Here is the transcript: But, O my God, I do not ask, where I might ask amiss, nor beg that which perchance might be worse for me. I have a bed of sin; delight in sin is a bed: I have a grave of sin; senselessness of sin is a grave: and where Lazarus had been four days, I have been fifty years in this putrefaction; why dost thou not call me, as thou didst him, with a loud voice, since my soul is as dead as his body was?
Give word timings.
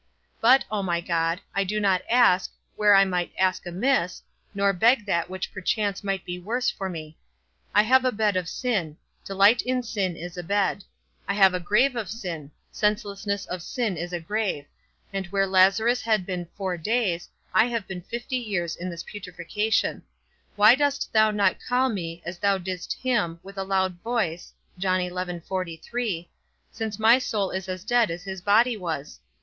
But, 0.41 0.65
O 0.71 0.81
my 0.81 0.99
God, 0.99 1.41
I 1.53 1.63
do 1.63 1.79
not 1.79 2.01
ask, 2.09 2.51
where 2.75 2.95
I 2.95 3.05
might 3.05 3.31
ask 3.37 3.67
amiss, 3.67 4.23
nor 4.55 4.73
beg 4.73 5.05
that 5.05 5.29
which 5.29 5.53
perchance 5.53 6.03
might 6.03 6.25
be 6.25 6.39
worse 6.39 6.71
for 6.71 6.89
me. 6.89 7.19
I 7.75 7.83
have 7.83 8.03
a 8.03 8.11
bed 8.11 8.35
of 8.35 8.49
sin; 8.49 8.97
delight 9.23 9.61
in 9.61 9.83
sin 9.83 10.15
is 10.15 10.37
a 10.39 10.43
bed: 10.43 10.83
I 11.27 11.35
have 11.35 11.53
a 11.53 11.59
grave 11.59 11.95
of 11.95 12.09
sin; 12.09 12.49
senselessness 12.71 13.45
of 13.45 13.61
sin 13.61 13.95
is 13.95 14.11
a 14.11 14.19
grave: 14.19 14.65
and 15.13 15.27
where 15.27 15.45
Lazarus 15.45 16.01
had 16.01 16.25
been 16.25 16.47
four 16.57 16.77
days, 16.79 17.29
I 17.53 17.65
have 17.65 17.87
been 17.87 18.01
fifty 18.01 18.37
years 18.37 18.75
in 18.75 18.89
this 18.89 19.03
putrefaction; 19.03 20.01
why 20.55 20.73
dost 20.73 21.13
thou 21.13 21.29
not 21.29 21.59
call 21.63 21.89
me, 21.89 22.23
as 22.25 22.39
thou 22.39 22.57
didst 22.57 22.93
him, 22.93 23.39
with 23.43 23.55
a 23.55 23.63
loud 23.63 24.01
voice, 24.01 24.51
since 24.79 25.29
my 26.97 27.19
soul 27.19 27.51
is 27.51 27.69
as 27.69 27.83
dead 27.83 28.09
as 28.09 28.23
his 28.23 28.41
body 28.41 28.75
was? 28.75 29.19